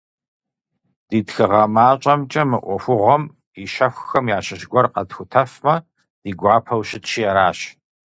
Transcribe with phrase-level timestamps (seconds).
[1.07, 3.23] Ди тхыгъэ мащӏэмкӏэ мы ӏуэхугъуэм
[3.61, 5.75] и щэхухэм ящыщ гуэр къэтхутэфмэ,
[6.21, 7.59] ди гуапэу щытщи аращ.